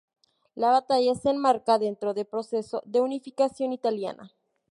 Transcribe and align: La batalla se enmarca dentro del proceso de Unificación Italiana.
La 0.55 0.71
batalla 0.71 1.13
se 1.13 1.29
enmarca 1.29 1.77
dentro 1.77 2.15
del 2.15 2.25
proceso 2.25 2.81
de 2.87 3.01
Unificación 3.01 3.71
Italiana. 3.71 4.31